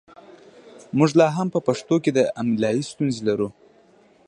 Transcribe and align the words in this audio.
موږ 0.97 1.11
لا 1.19 1.27
هم 1.35 1.47
په 1.55 1.59
پښتو 1.67 1.95
کې 2.03 2.11
املايي 2.41 2.81
ستونزې 2.91 3.21
لرو 3.27 3.49